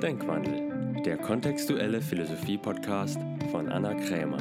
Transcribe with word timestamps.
Denkwandel, 0.00 1.02
der 1.02 1.16
kontextuelle 1.16 2.00
Philosophie-Podcast 2.00 3.18
von 3.50 3.68
Anna 3.68 3.94
Krämer. 3.94 4.38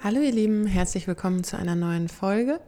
Hallo 0.00 0.20
ihr 0.20 0.30
Lieben, 0.30 0.66
herzlich 0.66 1.08
willkommen 1.08 1.42
zu 1.42 1.58
einer 1.58 1.74
neuen 1.74 2.08
Folge. 2.08 2.60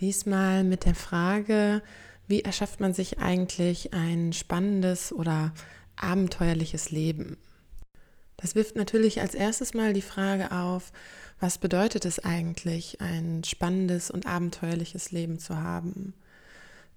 Diesmal 0.00 0.64
mit 0.64 0.84
der 0.84 0.96
Frage, 0.96 1.82
wie 2.26 2.42
erschafft 2.42 2.80
man 2.80 2.92
sich 2.92 3.20
eigentlich 3.20 3.94
ein 3.94 4.32
spannendes 4.32 5.12
oder 5.12 5.52
abenteuerliches 5.94 6.90
Leben? 6.90 7.36
Das 8.36 8.54
wirft 8.54 8.76
natürlich 8.76 9.20
als 9.20 9.34
erstes 9.34 9.74
mal 9.74 9.92
die 9.92 10.02
Frage 10.02 10.52
auf, 10.52 10.92
was 11.40 11.58
bedeutet 11.58 12.04
es 12.04 12.18
eigentlich, 12.18 13.00
ein 13.00 13.44
spannendes 13.44 14.10
und 14.10 14.26
abenteuerliches 14.26 15.10
Leben 15.10 15.38
zu 15.38 15.58
haben? 15.58 16.14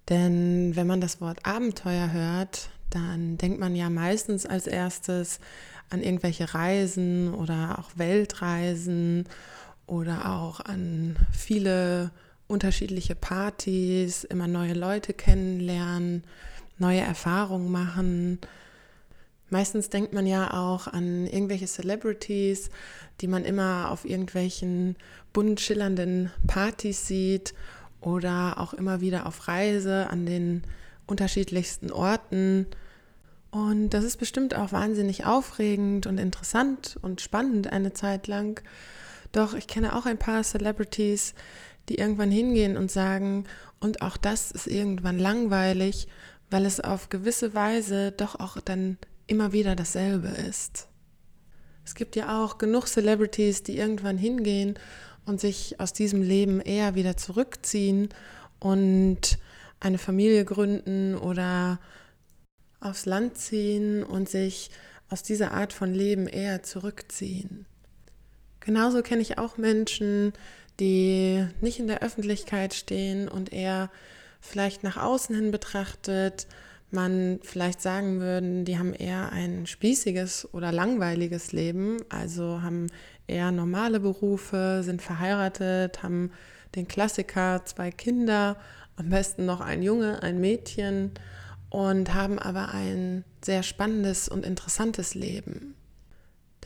Denn 0.08 0.74
wenn 0.76 0.86
man 0.86 1.00
das 1.00 1.20
Wort 1.20 1.44
Abenteuer 1.46 2.12
hört, 2.12 2.70
dann 2.90 3.38
denkt 3.38 3.60
man 3.60 3.76
ja 3.76 3.90
meistens 3.90 4.46
als 4.46 4.66
erstes 4.66 5.38
an 5.90 6.02
irgendwelche 6.02 6.54
Reisen 6.54 7.32
oder 7.34 7.78
auch 7.78 7.90
Weltreisen 7.96 9.28
oder 9.86 10.30
auch 10.30 10.60
an 10.60 11.16
viele 11.32 12.10
unterschiedliche 12.46 13.14
Partys, 13.14 14.24
immer 14.24 14.48
neue 14.48 14.74
Leute 14.74 15.12
kennenlernen, 15.12 16.24
neue 16.78 17.00
Erfahrungen 17.00 17.70
machen 17.70 18.38
Meistens 19.50 19.90
denkt 19.90 20.12
man 20.12 20.26
ja 20.26 20.54
auch 20.54 20.86
an 20.86 21.26
irgendwelche 21.26 21.66
Celebrities, 21.66 22.70
die 23.20 23.26
man 23.26 23.44
immer 23.44 23.90
auf 23.90 24.04
irgendwelchen 24.04 24.96
bunt 25.32 25.60
schillernden 25.60 26.30
Partys 26.46 27.06
sieht 27.06 27.52
oder 28.00 28.58
auch 28.58 28.72
immer 28.72 29.00
wieder 29.00 29.26
auf 29.26 29.48
Reise 29.48 30.08
an 30.08 30.24
den 30.24 30.62
unterschiedlichsten 31.06 31.90
Orten. 31.90 32.66
Und 33.50 33.90
das 33.90 34.04
ist 34.04 34.18
bestimmt 34.18 34.54
auch 34.54 34.70
wahnsinnig 34.70 35.26
aufregend 35.26 36.06
und 36.06 36.18
interessant 36.18 36.96
und 37.02 37.20
spannend 37.20 37.72
eine 37.72 37.92
Zeit 37.92 38.28
lang. 38.28 38.62
Doch 39.32 39.54
ich 39.54 39.66
kenne 39.66 39.96
auch 39.96 40.06
ein 40.06 40.18
paar 40.18 40.44
Celebrities, 40.44 41.34
die 41.88 41.96
irgendwann 41.96 42.30
hingehen 42.30 42.76
und 42.76 42.90
sagen, 42.90 43.44
und 43.80 44.02
auch 44.02 44.16
das 44.16 44.52
ist 44.52 44.68
irgendwann 44.68 45.18
langweilig, 45.18 46.06
weil 46.50 46.66
es 46.66 46.80
auf 46.80 47.08
gewisse 47.08 47.54
Weise 47.54 48.12
doch 48.12 48.38
auch 48.38 48.58
dann 48.60 48.98
immer 49.30 49.52
wieder 49.52 49.76
dasselbe 49.76 50.28
ist. 50.28 50.88
Es 51.84 51.94
gibt 51.94 52.16
ja 52.16 52.42
auch 52.42 52.58
genug 52.58 52.86
Celebrities, 52.86 53.62
die 53.62 53.78
irgendwann 53.78 54.18
hingehen 54.18 54.78
und 55.24 55.40
sich 55.40 55.78
aus 55.80 55.92
diesem 55.92 56.22
Leben 56.22 56.60
eher 56.60 56.94
wieder 56.94 57.16
zurückziehen 57.16 58.08
und 58.58 59.38
eine 59.78 59.98
Familie 59.98 60.44
gründen 60.44 61.14
oder 61.14 61.80
aufs 62.80 63.06
Land 63.06 63.38
ziehen 63.38 64.02
und 64.02 64.28
sich 64.28 64.70
aus 65.08 65.22
dieser 65.22 65.52
Art 65.52 65.72
von 65.72 65.94
Leben 65.94 66.26
eher 66.26 66.62
zurückziehen. 66.62 67.66
Genauso 68.60 69.02
kenne 69.02 69.22
ich 69.22 69.38
auch 69.38 69.56
Menschen, 69.56 70.32
die 70.80 71.46
nicht 71.60 71.78
in 71.78 71.86
der 71.86 72.02
Öffentlichkeit 72.02 72.74
stehen 72.74 73.28
und 73.28 73.52
eher 73.52 73.90
vielleicht 74.40 74.82
nach 74.82 74.96
außen 74.96 75.34
hin 75.34 75.50
betrachtet 75.50 76.46
man 76.92 77.40
vielleicht 77.42 77.80
sagen 77.80 78.20
würden, 78.20 78.64
die 78.64 78.78
haben 78.78 78.94
eher 78.94 79.32
ein 79.32 79.66
spießiges 79.66 80.52
oder 80.52 80.72
langweiliges 80.72 81.52
Leben, 81.52 81.98
also 82.08 82.62
haben 82.62 82.86
eher 83.26 83.52
normale 83.52 84.00
Berufe, 84.00 84.82
sind 84.82 85.02
verheiratet, 85.02 86.02
haben 86.02 86.32
den 86.74 86.88
Klassiker, 86.88 87.62
zwei 87.64 87.90
Kinder, 87.90 88.56
am 88.96 89.08
besten 89.10 89.46
noch 89.46 89.60
ein 89.60 89.82
Junge, 89.82 90.22
ein 90.22 90.40
Mädchen 90.40 91.12
und 91.70 92.14
haben 92.14 92.38
aber 92.38 92.74
ein 92.74 93.24
sehr 93.42 93.62
spannendes 93.62 94.28
und 94.28 94.44
interessantes 94.44 95.14
Leben. 95.14 95.74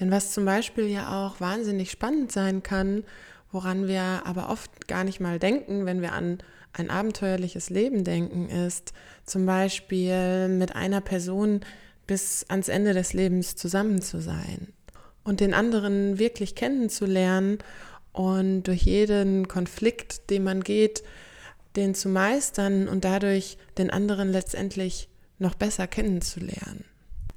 Denn 0.01 0.11
was 0.11 0.33
zum 0.33 0.45
Beispiel 0.45 0.87
ja 0.87 1.27
auch 1.27 1.41
wahnsinnig 1.41 1.91
spannend 1.91 2.33
sein 2.33 2.63
kann, 2.63 3.05
woran 3.53 3.87
wir 3.87 4.23
aber 4.25 4.51
oft 4.51 4.89
gar 4.89 5.05
nicht 5.05 5.21
mal 5.21 5.39
denken, 5.39 5.87
wenn 5.87 6.03
wir 6.03 6.13
an 6.13 6.39
ein 6.75 6.91
abenteuerliches 6.91 7.71
Leben 7.71 8.05
denken, 8.05 8.49
ist 8.49 8.93
zum 9.25 9.47
Beispiel 9.47 10.49
mit 10.49 10.75
einer 10.77 11.01
Person 11.01 11.61
bis 12.07 12.45
ans 12.49 12.69
Ende 12.69 12.93
des 12.93 13.13
Lebens 13.13 13.57
zusammen 13.57 14.03
zu 14.03 14.21
sein 14.21 14.73
und 15.23 15.41
den 15.41 15.55
anderen 15.55 16.19
wirklich 16.19 16.55
kennenzulernen 16.55 17.59
und 18.13 18.65
durch 18.65 18.83
jeden 18.83 19.49
Konflikt, 19.49 20.29
den 20.31 20.45
man 20.45 20.63
geht, 20.63 21.03
den 21.77 21.95
zu 21.95 22.09
meistern 22.09 22.89
und 22.89 23.05
dadurch 23.05 23.57
den 23.79 23.91
anderen 23.91 24.31
letztendlich 24.31 25.09
noch 25.39 25.55
besser 25.55 25.87
kennenzulernen. 25.87 26.85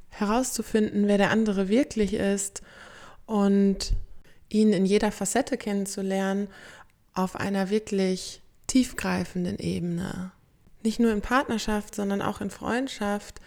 Herauszufinden, 0.09 1.08
wer 1.08 1.18
der 1.18 1.31
andere 1.31 1.69
wirklich 1.69 2.14
ist 2.14 2.62
und 3.25 3.94
ihn 4.50 4.74
in 4.74 4.86
jeder 4.86 5.12
Facette 5.12 5.58
kennenzulernen 5.58 6.48
auf 7.14 7.36
einer 7.36 7.69
wirklich 7.69 8.42
tiefgreifenden 8.67 9.59
Ebene, 9.59 10.31
nicht 10.83 11.00
nur 11.00 11.11
in 11.11 11.22
Partnerschaft, 11.22 11.95
sondern 11.95 12.22
auch 12.22 12.41
in 12.41 12.50
Freundschaft, 12.50 13.41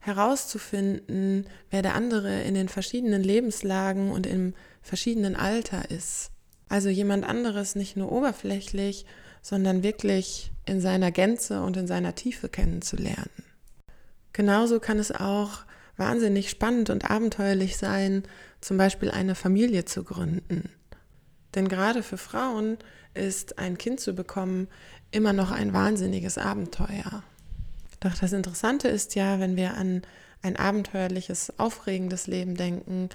herauszufinden, 0.00 1.46
wer 1.70 1.82
der 1.82 1.94
andere 1.94 2.42
in 2.42 2.54
den 2.54 2.68
verschiedenen 2.68 3.22
Lebenslagen 3.22 4.12
und 4.12 4.26
im 4.26 4.54
verschiedenen 4.82 5.34
Alter 5.34 5.90
ist. 5.90 6.30
Also 6.68 6.88
jemand 6.88 7.24
anderes 7.24 7.74
nicht 7.74 7.96
nur 7.96 8.12
oberflächlich, 8.12 9.04
sondern 9.42 9.82
wirklich 9.82 10.52
in 10.64 10.80
seiner 10.80 11.10
Gänze 11.10 11.62
und 11.62 11.76
in 11.76 11.86
seiner 11.86 12.14
Tiefe 12.14 12.48
kennenzulernen. 12.48 13.30
Genauso 14.32 14.80
kann 14.80 14.98
es 14.98 15.12
auch 15.12 15.64
wahnsinnig 15.96 16.50
spannend 16.50 16.90
und 16.90 17.10
abenteuerlich 17.10 17.76
sein, 17.76 18.24
zum 18.60 18.76
Beispiel 18.76 19.10
eine 19.10 19.34
Familie 19.34 19.84
zu 19.84 20.04
gründen. 20.04 20.70
Denn 21.56 21.68
gerade 21.68 22.04
für 22.04 22.18
Frauen 22.18 22.78
ist 23.14 23.58
ein 23.58 23.78
Kind 23.78 23.98
zu 23.98 24.12
bekommen 24.12 24.68
immer 25.10 25.32
noch 25.32 25.50
ein 25.50 25.72
wahnsinniges 25.72 26.38
Abenteuer. 26.38 27.24
Doch 28.00 28.14
das 28.14 28.32
Interessante 28.32 28.88
ist 28.88 29.14
ja, 29.14 29.40
wenn 29.40 29.56
wir 29.56 29.74
an 29.74 30.02
ein 30.42 30.56
abenteuerliches, 30.56 31.58
aufregendes 31.58 32.26
Leben 32.26 32.54
denken, 32.54 33.08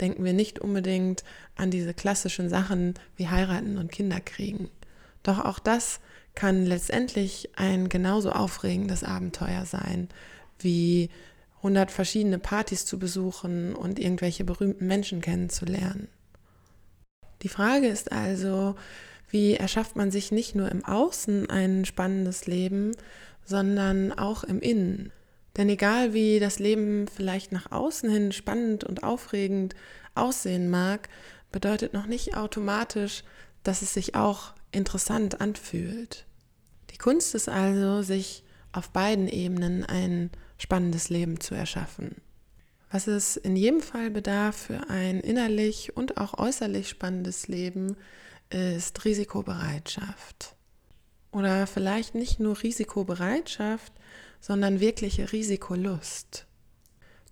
denken 0.00 0.24
wir 0.24 0.32
nicht 0.32 0.60
unbedingt 0.60 1.24
an 1.56 1.70
diese 1.70 1.92
klassischen 1.92 2.48
Sachen 2.48 2.94
wie 3.16 3.28
heiraten 3.28 3.78
und 3.78 3.90
Kinder 3.90 4.20
kriegen. 4.20 4.70
Doch 5.24 5.44
auch 5.44 5.58
das 5.58 6.00
kann 6.36 6.64
letztendlich 6.64 7.50
ein 7.56 7.88
genauso 7.88 8.30
aufregendes 8.30 9.02
Abenteuer 9.02 9.66
sein, 9.66 10.08
wie 10.60 11.10
100 11.58 11.90
verschiedene 11.90 12.38
Partys 12.38 12.86
zu 12.86 13.00
besuchen 13.00 13.74
und 13.74 13.98
irgendwelche 13.98 14.44
berühmten 14.44 14.86
Menschen 14.86 15.20
kennenzulernen. 15.20 16.06
Die 17.42 17.48
Frage 17.48 17.86
ist 17.86 18.12
also, 18.12 18.74
wie 19.30 19.54
erschafft 19.54 19.96
man 19.96 20.10
sich 20.10 20.32
nicht 20.32 20.54
nur 20.54 20.70
im 20.70 20.84
Außen 20.84 21.50
ein 21.50 21.84
spannendes 21.84 22.46
Leben, 22.46 22.96
sondern 23.44 24.12
auch 24.12 24.44
im 24.44 24.60
Innen? 24.60 25.12
Denn 25.56 25.68
egal 25.68 26.14
wie 26.14 26.40
das 26.40 26.58
Leben 26.58 27.06
vielleicht 27.08 27.52
nach 27.52 27.72
außen 27.72 28.08
hin 28.08 28.32
spannend 28.32 28.84
und 28.84 29.02
aufregend 29.02 29.74
aussehen 30.14 30.70
mag, 30.70 31.08
bedeutet 31.50 31.92
noch 31.92 32.06
nicht 32.06 32.36
automatisch, 32.36 33.24
dass 33.62 33.82
es 33.82 33.92
sich 33.92 34.14
auch 34.14 34.52
interessant 34.72 35.40
anfühlt. 35.40 36.26
Die 36.90 36.98
Kunst 36.98 37.34
ist 37.34 37.48
also, 37.48 38.02
sich 38.02 38.44
auf 38.72 38.90
beiden 38.90 39.28
Ebenen 39.28 39.84
ein 39.84 40.30
spannendes 40.58 41.08
Leben 41.08 41.40
zu 41.40 41.54
erschaffen. 41.54 42.16
Was 42.90 43.06
es 43.06 43.36
in 43.36 43.54
jedem 43.54 43.80
Fall 43.80 44.10
bedarf 44.10 44.56
für 44.56 44.88
ein 44.88 45.20
innerlich 45.20 45.96
und 45.96 46.16
auch 46.16 46.38
äußerlich 46.38 46.88
spannendes 46.88 47.48
Leben, 47.48 47.96
ist 48.50 49.04
Risikobereitschaft. 49.04 50.54
Oder 51.32 51.66
vielleicht 51.66 52.14
nicht 52.14 52.40
nur 52.40 52.62
Risikobereitschaft, 52.62 53.92
sondern 54.40 54.80
wirkliche 54.80 55.32
Risikolust. 55.32 56.46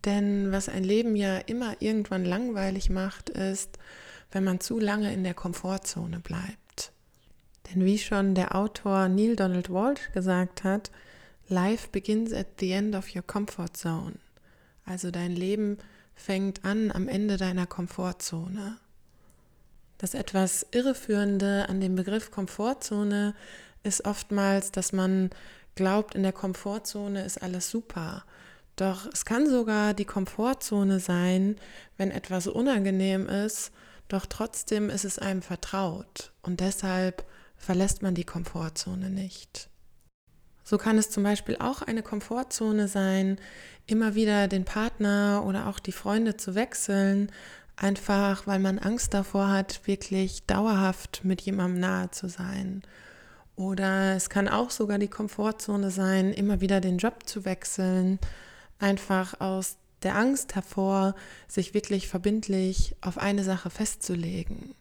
Denn 0.04 0.52
was 0.52 0.68
ein 0.68 0.84
Leben 0.84 1.16
ja 1.16 1.38
immer 1.38 1.80
irgendwann 1.80 2.24
langweilig 2.24 2.90
macht, 2.90 3.30
ist, 3.30 3.78
wenn 4.30 4.44
man 4.44 4.60
zu 4.60 4.78
lange 4.78 5.12
in 5.12 5.24
der 5.24 5.34
Komfortzone 5.34 6.20
bleibt. 6.20 6.92
Denn 7.70 7.84
wie 7.84 7.98
schon 7.98 8.34
der 8.34 8.54
Autor 8.54 9.08
Neil 9.08 9.36
Donald 9.36 9.70
Walsh 9.70 10.12
gesagt 10.12 10.64
hat, 10.64 10.90
Life 11.48 11.88
begins 11.90 12.32
at 12.32 12.46
the 12.60 12.72
end 12.72 12.94
of 12.94 13.14
your 13.14 13.22
comfort 13.22 13.76
zone. 13.76 14.18
Also 14.86 15.10
dein 15.10 15.32
Leben 15.32 15.78
fängt 16.14 16.64
an 16.64 16.90
am 16.90 17.08
Ende 17.08 17.36
deiner 17.36 17.66
Komfortzone. 17.66 18.78
Das 19.98 20.14
etwas 20.14 20.66
Irreführende 20.70 21.68
an 21.68 21.80
dem 21.80 21.96
Begriff 21.96 22.30
Komfortzone 22.30 23.34
ist 23.82 24.04
oftmals, 24.04 24.70
dass 24.70 24.92
man 24.92 25.30
glaubt, 25.74 26.14
in 26.14 26.22
der 26.22 26.32
Komfortzone 26.32 27.24
ist 27.24 27.42
alles 27.42 27.70
super. 27.70 28.24
Doch 28.76 29.06
es 29.12 29.24
kann 29.24 29.48
sogar 29.48 29.94
die 29.94 30.04
Komfortzone 30.04 31.00
sein, 31.00 31.56
wenn 31.96 32.10
etwas 32.10 32.46
unangenehm 32.46 33.26
ist, 33.26 33.72
doch 34.08 34.26
trotzdem 34.26 34.90
ist 34.90 35.04
es 35.04 35.18
einem 35.18 35.42
vertraut 35.42 36.32
und 36.42 36.60
deshalb 36.60 37.24
verlässt 37.56 38.02
man 38.02 38.14
die 38.14 38.24
Komfortzone 38.24 39.10
nicht. 39.10 39.70
So 40.68 40.78
kann 40.78 40.98
es 40.98 41.10
zum 41.10 41.22
Beispiel 41.22 41.56
auch 41.60 41.80
eine 41.80 42.02
Komfortzone 42.02 42.88
sein, 42.88 43.38
immer 43.86 44.16
wieder 44.16 44.48
den 44.48 44.64
Partner 44.64 45.44
oder 45.46 45.68
auch 45.68 45.78
die 45.78 45.92
Freunde 45.92 46.36
zu 46.36 46.56
wechseln, 46.56 47.30
einfach 47.76 48.48
weil 48.48 48.58
man 48.58 48.80
Angst 48.80 49.14
davor 49.14 49.48
hat, 49.48 49.86
wirklich 49.86 50.42
dauerhaft 50.42 51.20
mit 51.22 51.40
jemandem 51.40 51.78
nahe 51.78 52.10
zu 52.10 52.28
sein. 52.28 52.82
Oder 53.54 54.16
es 54.16 54.28
kann 54.28 54.48
auch 54.48 54.70
sogar 54.70 54.98
die 54.98 55.06
Komfortzone 55.06 55.92
sein, 55.92 56.32
immer 56.32 56.60
wieder 56.60 56.80
den 56.80 56.98
Job 56.98 57.28
zu 57.28 57.44
wechseln, 57.44 58.18
einfach 58.80 59.40
aus 59.40 59.76
der 60.02 60.16
Angst 60.16 60.56
hervor, 60.56 61.14
sich 61.46 61.74
wirklich 61.74 62.08
verbindlich 62.08 62.96
auf 63.02 63.18
eine 63.18 63.44
Sache 63.44 63.70
festzulegen. 63.70 64.74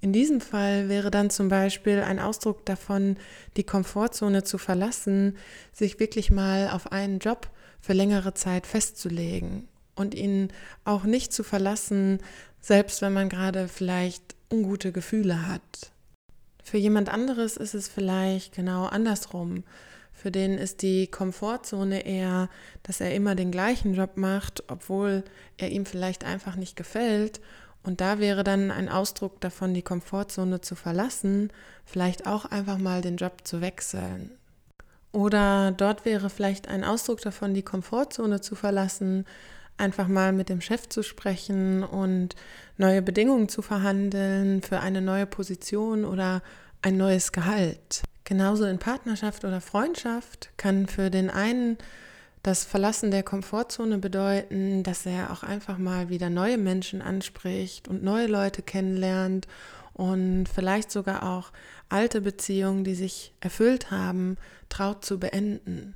In 0.00 0.12
diesem 0.12 0.40
Fall 0.40 0.88
wäre 0.88 1.10
dann 1.10 1.28
zum 1.28 1.48
Beispiel 1.48 2.00
ein 2.00 2.20
Ausdruck 2.20 2.64
davon, 2.64 3.16
die 3.56 3.64
Komfortzone 3.64 4.44
zu 4.44 4.56
verlassen, 4.56 5.36
sich 5.72 5.98
wirklich 5.98 6.30
mal 6.30 6.70
auf 6.70 6.92
einen 6.92 7.18
Job 7.18 7.50
für 7.80 7.94
längere 7.94 8.34
Zeit 8.34 8.66
festzulegen 8.66 9.66
und 9.96 10.14
ihn 10.14 10.50
auch 10.84 11.02
nicht 11.02 11.32
zu 11.32 11.42
verlassen, 11.42 12.20
selbst 12.60 13.02
wenn 13.02 13.12
man 13.12 13.28
gerade 13.28 13.66
vielleicht 13.66 14.36
ungute 14.52 14.92
Gefühle 14.92 15.48
hat. 15.48 15.90
Für 16.62 16.78
jemand 16.78 17.08
anderes 17.08 17.56
ist 17.56 17.74
es 17.74 17.88
vielleicht 17.88 18.54
genau 18.54 18.84
andersrum. 18.84 19.64
Für 20.12 20.30
den 20.30 20.58
ist 20.58 20.82
die 20.82 21.06
Komfortzone 21.06 22.04
eher, 22.04 22.48
dass 22.82 23.00
er 23.00 23.14
immer 23.14 23.34
den 23.34 23.50
gleichen 23.50 23.94
Job 23.94 24.16
macht, 24.16 24.64
obwohl 24.68 25.24
er 25.56 25.70
ihm 25.70 25.86
vielleicht 25.86 26.24
einfach 26.24 26.56
nicht 26.56 26.76
gefällt 26.76 27.40
und 27.82 28.00
da 28.00 28.18
wäre 28.18 28.44
dann 28.44 28.70
ein 28.70 28.88
Ausdruck 28.88 29.40
davon, 29.40 29.74
die 29.74 29.82
Komfortzone 29.82 30.60
zu 30.60 30.74
verlassen, 30.74 31.50
vielleicht 31.84 32.26
auch 32.26 32.44
einfach 32.44 32.78
mal 32.78 33.00
den 33.00 33.16
Job 33.16 33.46
zu 33.46 33.60
wechseln. 33.60 34.30
Oder 35.12 35.72
dort 35.72 36.04
wäre 36.04 36.28
vielleicht 36.28 36.68
ein 36.68 36.84
Ausdruck 36.84 37.20
davon, 37.22 37.54
die 37.54 37.62
Komfortzone 37.62 38.40
zu 38.40 38.54
verlassen, 38.54 39.24
einfach 39.78 40.08
mal 40.08 40.32
mit 40.32 40.48
dem 40.48 40.60
Chef 40.60 40.88
zu 40.88 41.02
sprechen 41.02 41.82
und 41.82 42.34
neue 42.76 43.00
Bedingungen 43.00 43.48
zu 43.48 43.62
verhandeln 43.62 44.62
für 44.62 44.80
eine 44.80 45.00
neue 45.00 45.26
Position 45.26 46.04
oder 46.04 46.42
ein 46.82 46.96
neues 46.96 47.32
Gehalt. 47.32 48.02
Genauso 48.24 48.64
in 48.64 48.78
Partnerschaft 48.78 49.44
oder 49.44 49.60
Freundschaft 49.60 50.50
kann 50.58 50.86
für 50.86 51.10
den 51.10 51.30
einen 51.30 51.78
das 52.42 52.64
Verlassen 52.64 53.10
der 53.10 53.22
Komfortzone 53.22 53.98
bedeuten, 53.98 54.82
dass 54.82 55.06
er 55.06 55.32
auch 55.32 55.42
einfach 55.42 55.78
mal 55.78 56.08
wieder 56.08 56.30
neue 56.30 56.58
Menschen 56.58 57.02
anspricht 57.02 57.88
und 57.88 58.02
neue 58.02 58.26
Leute 58.26 58.62
kennenlernt 58.62 59.46
und 59.92 60.46
vielleicht 60.48 60.90
sogar 60.90 61.24
auch 61.24 61.50
alte 61.88 62.20
Beziehungen, 62.20 62.84
die 62.84 62.94
sich 62.94 63.34
erfüllt 63.40 63.90
haben, 63.90 64.36
traut 64.68 65.04
zu 65.04 65.18
beenden. 65.18 65.94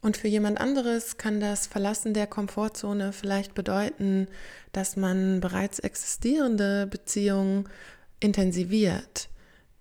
Und 0.00 0.16
für 0.16 0.28
jemand 0.28 0.60
anderes 0.60 1.16
kann 1.16 1.40
das 1.40 1.66
Verlassen 1.66 2.14
der 2.14 2.26
Komfortzone 2.26 3.12
vielleicht 3.12 3.54
bedeuten, 3.54 4.28
dass 4.72 4.96
man 4.96 5.40
bereits 5.40 5.80
existierende 5.80 6.86
Beziehungen 6.86 7.68
intensiviert, 8.20 9.28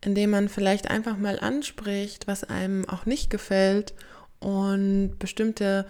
indem 0.01 0.31
man 0.31 0.49
vielleicht 0.49 0.89
einfach 0.89 1.17
mal 1.17 1.39
anspricht, 1.39 2.27
was 2.27 2.43
einem 2.43 2.87
auch 2.89 3.05
nicht 3.05 3.29
gefällt 3.29 3.93
und 4.39 5.17
bestimmte 5.19 5.85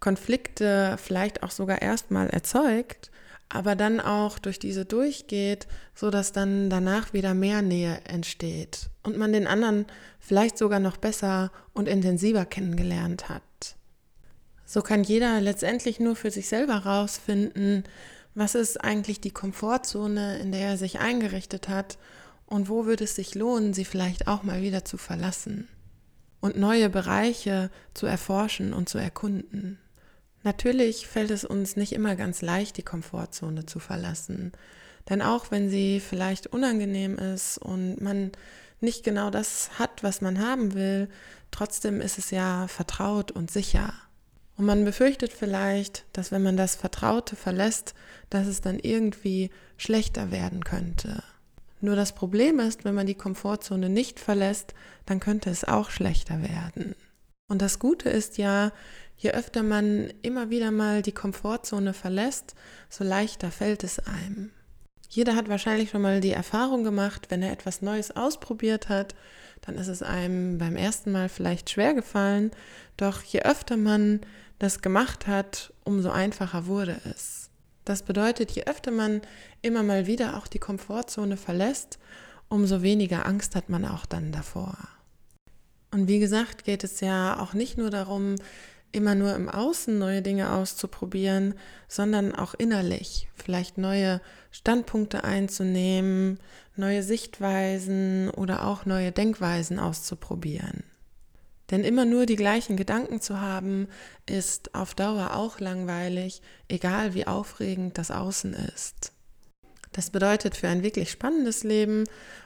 Konflikte 0.00 0.96
vielleicht 0.98 1.42
auch 1.42 1.50
sogar 1.50 1.82
erstmal 1.82 2.28
erzeugt, 2.28 3.10
aber 3.48 3.76
dann 3.76 4.00
auch 4.00 4.38
durch 4.38 4.58
diese 4.58 4.84
durchgeht, 4.84 5.66
so 5.94 6.10
dass 6.10 6.32
dann 6.32 6.68
danach 6.68 7.12
wieder 7.12 7.34
mehr 7.34 7.62
Nähe 7.62 8.00
entsteht 8.04 8.90
und 9.02 9.16
man 9.16 9.32
den 9.32 9.46
anderen 9.46 9.86
vielleicht 10.18 10.58
sogar 10.58 10.80
noch 10.80 10.96
besser 10.96 11.52
und 11.72 11.88
intensiver 11.88 12.44
kennengelernt 12.44 13.28
hat. 13.28 13.42
So 14.64 14.82
kann 14.82 15.04
jeder 15.04 15.40
letztendlich 15.40 16.00
nur 16.00 16.16
für 16.16 16.30
sich 16.30 16.48
selber 16.48 16.78
rausfinden, 16.78 17.84
was 18.34 18.54
ist 18.54 18.82
eigentlich 18.82 19.20
die 19.20 19.30
Komfortzone, 19.30 20.38
in 20.38 20.52
der 20.52 20.68
er 20.68 20.76
sich 20.76 20.98
eingerichtet 20.98 21.68
hat 21.68 21.98
und 22.46 22.68
wo 22.68 22.84
würde 22.84 23.04
es 23.04 23.14
sich 23.14 23.34
lohnen, 23.34 23.72
sie 23.72 23.84
vielleicht 23.84 24.28
auch 24.28 24.42
mal 24.42 24.60
wieder 24.60 24.84
zu 24.84 24.98
verlassen 24.98 25.68
und 26.40 26.56
neue 26.56 26.88
Bereiche 26.88 27.70
zu 27.94 28.06
erforschen 28.06 28.72
und 28.72 28.88
zu 28.88 28.98
erkunden. 28.98 29.78
Natürlich 30.42 31.06
fällt 31.08 31.30
es 31.30 31.44
uns 31.44 31.76
nicht 31.76 31.92
immer 31.92 32.14
ganz 32.14 32.40
leicht, 32.40 32.76
die 32.76 32.82
Komfortzone 32.82 33.66
zu 33.66 33.80
verlassen. 33.80 34.52
Denn 35.08 35.22
auch 35.22 35.50
wenn 35.50 35.70
sie 35.70 36.00
vielleicht 36.00 36.46
unangenehm 36.48 37.18
ist 37.18 37.58
und 37.58 38.00
man 38.00 38.32
nicht 38.80 39.04
genau 39.04 39.30
das 39.30 39.70
hat, 39.78 40.02
was 40.02 40.20
man 40.20 40.40
haben 40.40 40.74
will, 40.74 41.08
trotzdem 41.50 42.00
ist 42.00 42.18
es 42.18 42.30
ja 42.30 42.68
vertraut 42.68 43.30
und 43.32 43.50
sicher. 43.50 43.92
Und 44.56 44.66
man 44.66 44.84
befürchtet 44.84 45.32
vielleicht, 45.32 46.04
dass 46.12 46.32
wenn 46.32 46.42
man 46.42 46.56
das 46.56 46.76
Vertraute 46.76 47.36
verlässt, 47.36 47.94
dass 48.30 48.46
es 48.46 48.60
dann 48.60 48.78
irgendwie 48.78 49.50
schlechter 49.76 50.30
werden 50.30 50.64
könnte. 50.64 51.22
Nur 51.86 51.94
das 51.94 52.10
Problem 52.10 52.58
ist, 52.58 52.84
wenn 52.84 52.96
man 52.96 53.06
die 53.06 53.14
Komfortzone 53.14 53.88
nicht 53.88 54.18
verlässt, 54.18 54.74
dann 55.04 55.20
könnte 55.20 55.50
es 55.50 55.62
auch 55.62 55.90
schlechter 55.90 56.42
werden. 56.42 56.96
Und 57.48 57.62
das 57.62 57.78
Gute 57.78 58.08
ist 58.10 58.38
ja, 58.38 58.72
je 59.16 59.30
öfter 59.30 59.62
man 59.62 60.12
immer 60.22 60.50
wieder 60.50 60.72
mal 60.72 61.02
die 61.02 61.12
Komfortzone 61.12 61.92
verlässt, 61.92 62.56
so 62.90 63.04
leichter 63.04 63.52
fällt 63.52 63.84
es 63.84 64.00
einem. 64.00 64.50
Jeder 65.08 65.36
hat 65.36 65.48
wahrscheinlich 65.48 65.90
schon 65.90 66.02
mal 66.02 66.20
die 66.20 66.32
Erfahrung 66.32 66.82
gemacht, 66.82 67.26
wenn 67.28 67.40
er 67.40 67.52
etwas 67.52 67.82
Neues 67.82 68.10
ausprobiert 68.10 68.88
hat, 68.88 69.14
dann 69.60 69.76
ist 69.76 69.86
es 69.86 70.02
einem 70.02 70.58
beim 70.58 70.74
ersten 70.74 71.12
Mal 71.12 71.28
vielleicht 71.28 71.70
schwer 71.70 71.94
gefallen, 71.94 72.50
doch 72.96 73.22
je 73.22 73.42
öfter 73.42 73.76
man 73.76 74.22
das 74.58 74.82
gemacht 74.82 75.28
hat, 75.28 75.72
umso 75.84 76.10
einfacher 76.10 76.66
wurde 76.66 77.00
es. 77.04 77.48
Das 77.86 78.02
bedeutet, 78.02 78.50
je 78.50 78.64
öfter 78.64 78.90
man 78.90 79.22
immer 79.62 79.84
mal 79.84 80.06
wieder 80.06 80.36
auch 80.36 80.48
die 80.48 80.58
Komfortzone 80.58 81.36
verlässt, 81.36 82.00
umso 82.48 82.82
weniger 82.82 83.26
Angst 83.26 83.54
hat 83.54 83.68
man 83.68 83.84
auch 83.84 84.06
dann 84.06 84.32
davor. 84.32 84.76
Und 85.92 86.08
wie 86.08 86.18
gesagt, 86.18 86.64
geht 86.64 86.82
es 86.82 87.00
ja 87.00 87.38
auch 87.38 87.54
nicht 87.54 87.78
nur 87.78 87.90
darum, 87.90 88.34
immer 88.90 89.14
nur 89.14 89.36
im 89.36 89.48
Außen 89.48 89.96
neue 89.96 90.20
Dinge 90.20 90.52
auszuprobieren, 90.52 91.54
sondern 91.86 92.34
auch 92.34 92.54
innerlich 92.54 93.28
vielleicht 93.34 93.78
neue 93.78 94.20
Standpunkte 94.50 95.22
einzunehmen, 95.22 96.40
neue 96.74 97.04
Sichtweisen 97.04 98.30
oder 98.30 98.66
auch 98.66 98.84
neue 98.84 99.12
Denkweisen 99.12 99.78
auszuprobieren. 99.78 100.82
Denn 101.70 101.82
immer 101.82 102.04
nur 102.04 102.26
die 102.26 102.36
gleichen 102.36 102.76
Gedanken 102.76 103.20
zu 103.20 103.40
haben, 103.40 103.88
ist 104.26 104.74
auf 104.74 104.94
Dauer 104.94 105.34
auch 105.34 105.58
langweilig, 105.58 106.42
egal 106.68 107.14
wie 107.14 107.26
aufregend 107.26 107.98
das 107.98 108.10
Außen 108.10 108.54
ist. 108.54 109.12
Das 109.92 110.10
bedeutet, 110.10 110.56
für 110.56 110.68
ein 110.68 110.82
wirklich 110.82 111.10
spannendes 111.10 111.64
Leben 111.64 112.04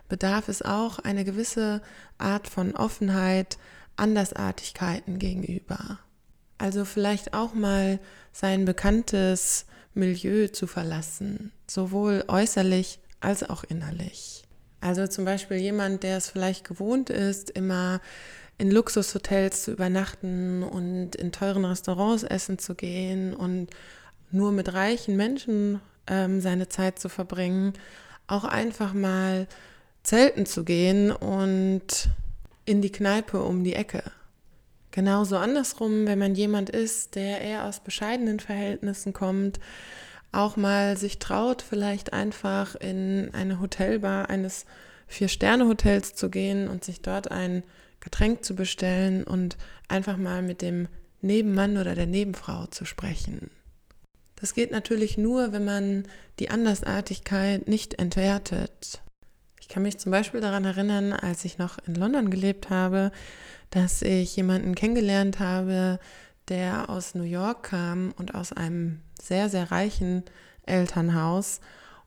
bedarf 0.08 0.48
es 0.48 0.62
auch 0.62 1.00
eine 1.00 1.24
gewisse 1.24 1.82
Art 2.16 2.48
von 2.48 2.76
Offenheit, 2.76 3.58
Andersartigkeiten 3.96 5.18
gegenüber. 5.18 5.98
Also 6.58 6.84
vielleicht 6.84 7.34
auch 7.34 7.52
mal 7.54 7.98
sein 8.32 8.64
bekanntes 8.64 9.66
Milieu 9.94 10.48
zu 10.48 10.66
verlassen, 10.66 11.52
sowohl 11.66 12.24
äußerlich 12.28 13.00
als 13.20 13.42
auch 13.42 13.64
innerlich. 13.64 14.44
Also 14.80 15.06
zum 15.06 15.24
Beispiel 15.24 15.58
jemand, 15.58 16.02
der 16.02 16.16
es 16.18 16.30
vielleicht 16.30 16.66
gewohnt 16.66 17.10
ist, 17.10 17.50
immer 17.50 18.00
in 18.60 18.70
Luxushotels 18.70 19.62
zu 19.62 19.72
übernachten 19.72 20.62
und 20.62 21.16
in 21.16 21.32
teuren 21.32 21.64
Restaurants 21.64 22.24
essen 22.24 22.58
zu 22.58 22.74
gehen 22.74 23.32
und 23.32 23.68
nur 24.30 24.52
mit 24.52 24.74
reichen 24.74 25.16
Menschen 25.16 25.80
ähm, 26.06 26.42
seine 26.42 26.68
Zeit 26.68 26.98
zu 26.98 27.08
verbringen, 27.08 27.72
auch 28.26 28.44
einfach 28.44 28.92
mal 28.92 29.46
zelten 30.02 30.44
zu 30.44 30.64
gehen 30.64 31.10
und 31.10 32.10
in 32.66 32.82
die 32.82 32.92
Kneipe 32.92 33.42
um 33.42 33.64
die 33.64 33.74
Ecke. 33.74 34.02
Genauso 34.90 35.38
andersrum, 35.38 36.06
wenn 36.06 36.18
man 36.18 36.34
jemand 36.34 36.68
ist, 36.68 37.14
der 37.14 37.40
eher 37.40 37.64
aus 37.64 37.80
bescheidenen 37.80 38.40
Verhältnissen 38.40 39.14
kommt, 39.14 39.58
auch 40.32 40.58
mal 40.58 40.98
sich 40.98 41.18
traut, 41.18 41.62
vielleicht 41.62 42.12
einfach 42.12 42.74
in 42.74 43.30
eine 43.32 43.58
Hotelbar 43.58 44.28
eines 44.28 44.66
Vier-Sterne-Hotels 45.06 46.14
zu 46.14 46.28
gehen 46.28 46.68
und 46.68 46.84
sich 46.84 47.00
dort 47.00 47.30
ein 47.30 47.62
Getränk 48.00 48.44
zu 48.44 48.54
bestellen 48.54 49.24
und 49.24 49.56
einfach 49.88 50.16
mal 50.16 50.42
mit 50.42 50.62
dem 50.62 50.88
Nebenmann 51.20 51.76
oder 51.76 51.94
der 51.94 52.06
Nebenfrau 52.06 52.66
zu 52.66 52.84
sprechen. 52.84 53.50
Das 54.36 54.54
geht 54.54 54.70
natürlich 54.70 55.18
nur, 55.18 55.52
wenn 55.52 55.64
man 55.64 56.04
die 56.38 56.50
Andersartigkeit 56.50 57.68
nicht 57.68 57.98
entwertet. 57.98 59.02
Ich 59.60 59.68
kann 59.68 59.82
mich 59.82 59.98
zum 59.98 60.10
Beispiel 60.10 60.40
daran 60.40 60.64
erinnern, 60.64 61.12
als 61.12 61.44
ich 61.44 61.58
noch 61.58 61.78
in 61.86 61.94
London 61.94 62.30
gelebt 62.30 62.70
habe, 62.70 63.12
dass 63.68 64.02
ich 64.02 64.34
jemanden 64.34 64.74
kennengelernt 64.74 65.38
habe, 65.38 66.00
der 66.48 66.88
aus 66.88 67.14
New 67.14 67.22
York 67.22 67.64
kam 67.64 68.12
und 68.16 68.34
aus 68.34 68.52
einem 68.52 69.00
sehr, 69.20 69.48
sehr 69.48 69.70
reichen 69.70 70.24
Elternhaus 70.64 71.60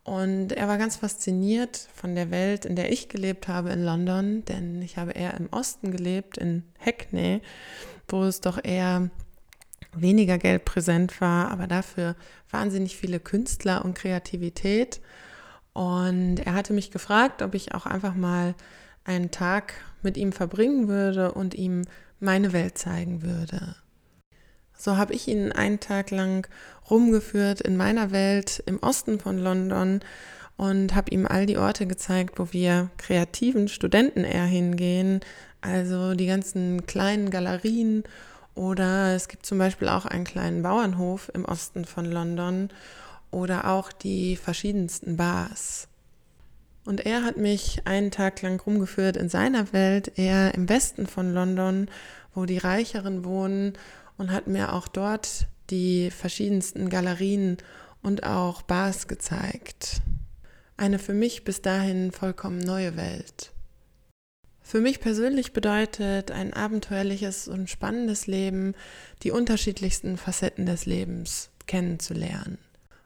Und 0.03 0.51
er 0.51 0.67
war 0.67 0.77
ganz 0.77 0.97
fasziniert 0.97 1.87
von 1.95 2.13
der 2.13 2.29
Welt, 2.29 2.65
in 2.65 2.75
der 2.75 2.91
ich 2.91 3.07
gelebt 3.07 3.47
habe 3.47 3.69
in 3.69 3.83
London, 3.83 4.43
denn 4.45 4.81
ich 4.81 4.97
habe 4.97 5.11
eher 5.11 5.33
im 5.35 5.47
Osten 5.51 5.91
gelebt, 5.91 6.37
in 6.37 6.63
Hackney, 6.77 7.41
wo 8.09 8.23
es 8.23 8.41
doch 8.41 8.61
eher 8.61 9.09
weniger 9.95 10.37
Geld 10.37 10.65
präsent 10.65 11.21
war, 11.21 11.51
aber 11.51 11.67
dafür 11.67 12.15
wahnsinnig 12.49 12.97
viele 12.97 13.19
Künstler 13.19 13.85
und 13.85 13.95
Kreativität. 13.95 14.99
Und 15.71 16.39
er 16.39 16.53
hatte 16.53 16.73
mich 16.73 16.91
gefragt, 16.91 17.41
ob 17.41 17.55
ich 17.55 17.73
auch 17.73 17.85
einfach 17.85 18.15
mal 18.15 18.55
einen 19.05 19.31
Tag 19.31 19.73
mit 20.01 20.17
ihm 20.17 20.33
verbringen 20.33 20.87
würde 20.87 21.31
und 21.31 21.53
ihm 21.53 21.83
meine 22.19 22.53
Welt 22.53 22.77
zeigen 22.77 23.21
würde. 23.21 23.75
So 24.83 24.97
habe 24.97 25.13
ich 25.13 25.29
ihn 25.29 25.53
einen 25.53 25.79
Tag 25.79 26.11
lang 26.11 26.45
rumgeführt 26.89 27.61
in 27.61 27.77
meiner 27.77 28.11
Welt 28.11 28.61
im 28.65 28.79
Osten 28.79 29.17
von 29.17 29.37
London 29.37 30.01
und 30.57 30.93
habe 30.93 31.09
ihm 31.11 31.25
all 31.25 31.45
die 31.45 31.57
Orte 31.57 31.87
gezeigt, 31.87 32.37
wo 32.37 32.51
wir 32.51 32.89
kreativen 32.97 33.69
Studenten 33.69 34.25
eher 34.25 34.43
hingehen, 34.43 35.21
also 35.61 36.15
die 36.15 36.25
ganzen 36.25 36.85
kleinen 36.85 37.29
Galerien 37.29 38.03
oder 38.55 39.15
es 39.15 39.29
gibt 39.29 39.45
zum 39.45 39.57
Beispiel 39.57 39.87
auch 39.87 40.05
einen 40.05 40.25
kleinen 40.25 40.63
Bauernhof 40.63 41.31
im 41.33 41.45
Osten 41.45 41.85
von 41.85 42.03
London 42.03 42.67
oder 43.31 43.69
auch 43.69 43.93
die 43.93 44.35
verschiedensten 44.35 45.15
Bars. 45.15 45.87
Und 46.83 47.05
er 47.05 47.23
hat 47.23 47.37
mich 47.37 47.83
einen 47.85 48.11
Tag 48.11 48.41
lang 48.41 48.59
rumgeführt 48.59 49.15
in 49.15 49.29
seiner 49.29 49.71
Welt, 49.71 50.11
eher 50.17 50.53
im 50.53 50.67
Westen 50.67 51.07
von 51.07 51.33
London, 51.33 51.87
wo 52.35 52.45
die 52.45 52.57
Reicheren 52.57 53.23
wohnen 53.23 53.77
und 54.17 54.31
hat 54.31 54.47
mir 54.47 54.73
auch 54.73 54.87
dort 54.87 55.47
die 55.69 56.11
verschiedensten 56.11 56.89
Galerien 56.89 57.57
und 58.01 58.23
auch 58.23 58.61
Bars 58.61 59.07
gezeigt. 59.07 60.01
Eine 60.77 60.99
für 60.99 61.13
mich 61.13 61.43
bis 61.43 61.61
dahin 61.61 62.11
vollkommen 62.11 62.59
neue 62.59 62.95
Welt. 62.97 63.51
Für 64.61 64.79
mich 64.79 64.99
persönlich 64.99 65.53
bedeutet 65.53 66.31
ein 66.31 66.53
abenteuerliches 66.53 67.47
und 67.47 67.69
spannendes 67.69 68.27
Leben, 68.27 68.75
die 69.21 69.31
unterschiedlichsten 69.31 70.17
Facetten 70.17 70.65
des 70.65 70.85
Lebens 70.85 71.49
kennenzulernen. 71.67 72.57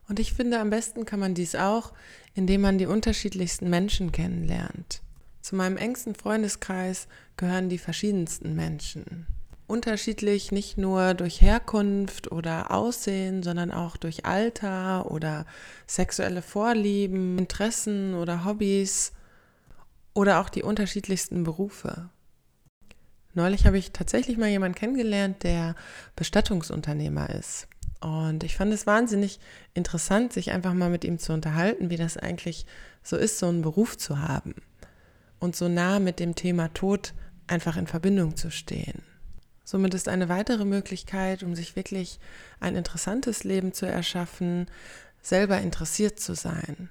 Und 0.07 0.19
ich 0.19 0.33
finde, 0.33 0.59
am 0.59 0.69
besten 0.69 1.05
kann 1.05 1.19
man 1.19 1.33
dies 1.33 1.55
auch, 1.55 1.93
indem 2.33 2.61
man 2.61 2.77
die 2.77 2.85
unterschiedlichsten 2.85 3.69
Menschen 3.69 4.11
kennenlernt. 4.11 5.01
Zu 5.41 5.55
meinem 5.55 5.77
engsten 5.77 6.15
Freundeskreis 6.15 7.07
gehören 7.35 7.69
die 7.69 7.77
verschiedensten 7.77 8.55
Menschen 8.55 9.27
unterschiedlich, 9.67 10.51
nicht 10.51 10.77
nur 10.77 11.13
durch 11.13 11.41
Herkunft 11.41 12.31
oder 12.31 12.71
Aussehen, 12.71 13.43
sondern 13.43 13.71
auch 13.71 13.97
durch 13.97 14.25
Alter 14.25 15.11
oder 15.11 15.45
sexuelle 15.85 16.41
Vorlieben, 16.41 17.37
Interessen 17.37 18.15
oder 18.15 18.45
Hobbys 18.45 19.11
oder 20.13 20.39
auch 20.39 20.49
die 20.49 20.63
unterschiedlichsten 20.63 21.43
Berufe. 21.43 22.09
Neulich 23.33 23.67
habe 23.67 23.77
ich 23.77 23.91
tatsächlich 23.91 24.37
mal 24.37 24.49
jemanden 24.49 24.77
kennengelernt, 24.77 25.43
der 25.43 25.75
Bestattungsunternehmer 26.15 27.29
ist. 27.29 27.67
Und 27.99 28.43
ich 28.43 28.55
fand 28.55 28.73
es 28.73 28.87
wahnsinnig 28.87 29.39
interessant, 29.73 30.33
sich 30.33 30.51
einfach 30.51 30.73
mal 30.73 30.89
mit 30.89 31.03
ihm 31.03 31.19
zu 31.19 31.33
unterhalten, 31.33 31.89
wie 31.89 31.97
das 31.97 32.17
eigentlich 32.17 32.65
so 33.03 33.15
ist, 33.15 33.37
so 33.37 33.47
einen 33.47 33.61
Beruf 33.61 33.97
zu 33.97 34.21
haben 34.21 34.55
und 35.39 35.55
so 35.55 35.67
nah 35.67 35.99
mit 35.99 36.19
dem 36.19 36.35
Thema 36.35 36.73
Tod 36.73 37.13
einfach 37.47 37.77
in 37.77 37.87
Verbindung 37.87 38.35
zu 38.35 38.49
stehen. 38.49 39.03
Somit 39.69 39.93
ist 39.93 40.07
eine 40.07 40.29
weitere 40.29 40.63
Möglichkeit, 40.63 41.43
um 41.43 41.53
sich 41.53 41.75
wirklich 41.75 42.21
ein 42.61 42.77
interessantes 42.77 43.43
Leben 43.43 43.73
zu 43.73 43.85
erschaffen, 43.85 44.67
selber 45.21 45.59
interessiert 45.59 46.21
zu 46.21 46.35
sein. 46.35 46.87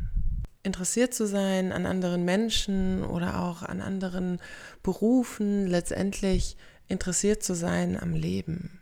Interessiert 0.63 1.15
zu 1.15 1.27
sein 1.27 1.73
an 1.73 1.87
anderen 1.87 2.27
Menschen 2.27 3.03
oder 3.03 3.41
auch 3.41 3.63
an 3.63 3.81
anderen 3.81 4.43
Berufen, 4.83 5.67
letztendlich 5.67 6.59
interessiert 6.87 7.43
zu 7.43 7.55
sein 7.55 7.99
am 7.99 8.13
Leben. 8.13 8.79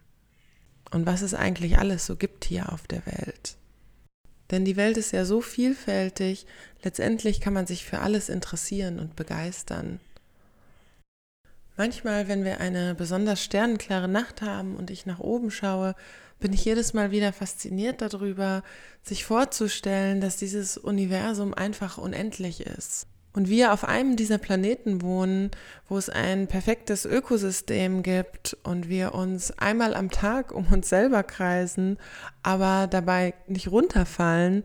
Und 0.90 1.06
was 1.06 1.22
es 1.22 1.32
eigentlich 1.32 1.78
alles 1.78 2.04
so 2.04 2.16
gibt 2.16 2.46
hier 2.46 2.72
auf 2.72 2.88
der 2.88 3.06
Welt. 3.06 3.54
Denn 4.50 4.64
die 4.64 4.74
Welt 4.74 4.96
ist 4.96 5.12
ja 5.12 5.24
so 5.24 5.40
vielfältig, 5.40 6.46
letztendlich 6.82 7.40
kann 7.40 7.54
man 7.54 7.68
sich 7.68 7.84
für 7.84 8.00
alles 8.00 8.28
interessieren 8.28 8.98
und 8.98 9.14
begeistern. 9.14 10.00
Manchmal, 11.76 12.28
wenn 12.28 12.44
wir 12.44 12.60
eine 12.60 12.94
besonders 12.94 13.42
sternenklare 13.42 14.08
Nacht 14.08 14.42
haben 14.42 14.76
und 14.76 14.90
ich 14.90 15.06
nach 15.06 15.18
oben 15.18 15.50
schaue, 15.50 15.96
bin 16.38 16.52
ich 16.52 16.64
jedes 16.64 16.94
Mal 16.94 17.10
wieder 17.10 17.32
fasziniert 17.32 18.00
darüber, 18.00 18.62
sich 19.02 19.24
vorzustellen, 19.24 20.20
dass 20.20 20.36
dieses 20.36 20.76
Universum 20.76 21.52
einfach 21.52 21.98
unendlich 21.98 22.60
ist. 22.60 23.06
Und 23.32 23.48
wir 23.48 23.72
auf 23.72 23.82
einem 23.82 24.14
dieser 24.14 24.38
Planeten 24.38 25.02
wohnen, 25.02 25.50
wo 25.88 25.98
es 25.98 26.08
ein 26.08 26.46
perfektes 26.46 27.04
Ökosystem 27.04 28.04
gibt 28.04 28.56
und 28.62 28.88
wir 28.88 29.12
uns 29.12 29.58
einmal 29.58 29.94
am 29.94 30.12
Tag 30.12 30.52
um 30.52 30.66
uns 30.66 30.88
selber 30.88 31.24
kreisen, 31.24 31.98
aber 32.44 32.86
dabei 32.86 33.34
nicht 33.48 33.72
runterfallen, 33.72 34.62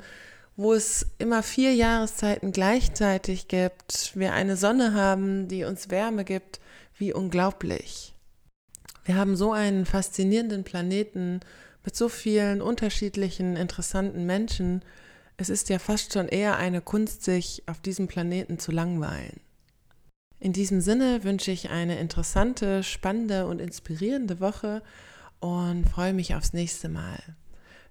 wo 0.56 0.74
es 0.74 1.08
immer 1.18 1.42
vier 1.42 1.74
Jahreszeiten 1.74 2.51
gleichzeitig 2.51 3.48
gibt, 3.48 4.12
wir 4.16 4.34
eine 4.34 4.56
Sonne 4.56 4.94
haben, 4.94 5.48
die 5.48 5.63
uns 5.63 5.89
Wärme 5.89 6.24
gibt, 6.24 6.60
wie 7.00 7.13
unglaublich. 7.13 8.13
Wir 9.06 9.15
haben 9.15 9.36
so 9.36 9.51
einen 9.51 9.86
faszinierenden 9.88 10.63
Planeten 10.63 11.39
mit 11.84 11.96
so 11.96 12.10
vielen 12.10 12.62
unterschiedlichen, 12.62 13.56
interessanten 13.56 14.25
Menschen. 14.25 14.84
Es 15.38 15.50
ist 15.50 15.70
ja 15.70 15.79
fast 15.79 16.13
schon 16.13 16.27
eher 16.27 16.58
eine 16.58 16.82
Kunst, 16.82 17.24
sich 17.24 17.63
auf 17.65 17.79
diesem 17.82 18.08
Planeten 18.08 18.60
zu 18.60 18.72
langweilen. 18.72 19.39
In 20.39 20.53
diesem 20.53 20.79
Sinne 20.82 21.24
wünsche 21.24 21.51
ich 21.51 21.70
eine 21.70 22.00
interessante, 22.00 22.84
spannende 22.84 23.48
und 23.48 23.60
inspirierende 23.60 24.39
Woche 24.39 24.82
und 25.39 25.89
freue 25.89 26.13
mich 26.13 26.36
aufs 26.36 26.53
nächste 26.53 26.88
Mal. 26.88 27.20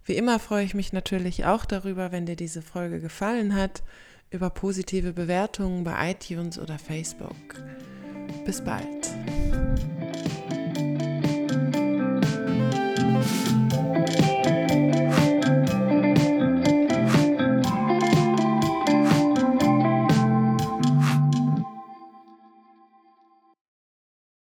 Wie 0.05 0.17
immer 0.17 0.39
freue 0.39 0.65
ich 0.65 0.75
mich 0.75 0.93
natürlich 0.93 1.45
auch 1.45 1.65
darüber, 1.67 2.13
wenn 2.13 2.25
dir 2.25 2.37
diese 2.37 2.63
Folge 2.63 3.01
gefallen 3.01 3.55
hat, 3.55 3.83
über 4.31 4.51
positive 4.51 5.13
Bewertungen 5.13 5.85
bei 5.85 6.13
iTunes 6.13 6.59
oder 6.59 6.79
Facebook. 6.79 7.63
Bis 8.45 8.61
bald. 8.61 8.85